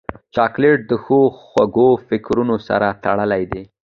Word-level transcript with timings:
چاکلېټ 0.35 0.79
د 0.89 0.91
ښو 1.03 1.19
خوږو 1.45 1.89
فکرونو 2.07 2.55
سره 2.67 2.87
تړلی 3.03 3.43
دی. 3.51 3.63